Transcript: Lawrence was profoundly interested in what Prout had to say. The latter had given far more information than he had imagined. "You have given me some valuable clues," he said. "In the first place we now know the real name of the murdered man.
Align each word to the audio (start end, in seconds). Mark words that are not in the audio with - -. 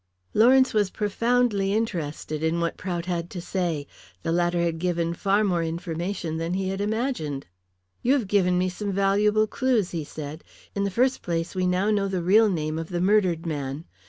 Lawrence 0.33 0.73
was 0.73 0.89
profoundly 0.89 1.75
interested 1.75 2.41
in 2.41 2.59
what 2.59 2.75
Prout 2.75 3.05
had 3.05 3.29
to 3.29 3.39
say. 3.39 3.85
The 4.23 4.31
latter 4.31 4.63
had 4.63 4.79
given 4.79 5.13
far 5.13 5.43
more 5.43 5.61
information 5.61 6.37
than 6.37 6.55
he 6.55 6.69
had 6.69 6.81
imagined. 6.81 7.45
"You 8.01 8.13
have 8.13 8.27
given 8.27 8.57
me 8.57 8.67
some 8.67 8.91
valuable 8.91 9.45
clues," 9.45 9.91
he 9.91 10.03
said. 10.03 10.43
"In 10.73 10.85
the 10.85 10.89
first 10.89 11.21
place 11.21 11.53
we 11.53 11.67
now 11.67 11.91
know 11.91 12.07
the 12.07 12.23
real 12.23 12.49
name 12.49 12.79
of 12.79 12.89
the 12.89 12.99
murdered 12.99 13.45
man. 13.45 13.85